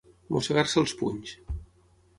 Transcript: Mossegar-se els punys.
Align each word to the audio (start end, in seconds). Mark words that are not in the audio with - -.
Mossegar-se 0.35 0.79
els 0.83 0.95
punys. 1.03 1.37